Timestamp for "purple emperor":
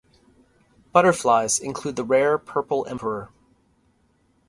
2.39-3.29